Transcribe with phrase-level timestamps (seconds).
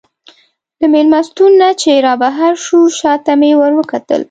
[0.79, 4.19] له مېلمستون نه چې رابهر شوو، شا ته مې وروکتل.